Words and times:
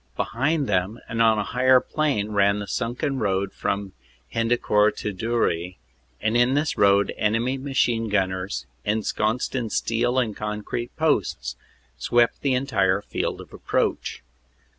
Be 0.17 0.23
hind 0.23 0.65
them, 0.65 0.97
and 1.07 1.21
on 1.21 1.37
a 1.37 1.43
higher 1.43 1.79
plane, 1.79 2.31
ran 2.31 2.57
the 2.57 2.65
sunken 2.65 3.19
road 3.19 3.53
from 3.53 3.93
Hendecourt 4.33 4.97
to 4.97 5.13
Dury, 5.13 5.77
and 6.19 6.35
in 6.35 6.55
this 6.55 6.75
road 6.75 7.13
enemy 7.17 7.59
machine 7.59 8.09
gunners, 8.09 8.65
ensconced 8.83 9.53
in 9.53 9.69
steel 9.69 10.17
and 10.17 10.35
concrete 10.35 10.95
posts, 10.95 11.55
swept 11.99 12.41
the 12.41 12.55
entire 12.55 13.03
field 13.03 13.39
of 13.41 13.53
approach. 13.53 14.23